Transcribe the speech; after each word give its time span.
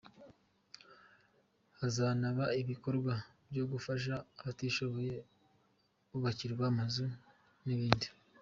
Hazanaba 1.79 2.45
ibikorwa 2.61 3.13
byo 3.49 3.63
gufasha 3.71 4.13
abatishoboye 4.39 5.15
bubakirwa 6.09 6.63
amazu 6.71 7.05
n’ibindi. 7.65 8.07